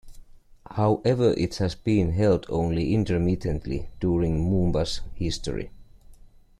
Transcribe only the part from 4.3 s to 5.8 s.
Moomba's history.